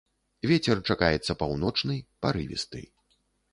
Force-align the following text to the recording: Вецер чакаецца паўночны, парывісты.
Вецер 0.51 0.81
чакаецца 0.91 1.37
паўночны, 1.43 1.99
парывісты. 2.27 2.85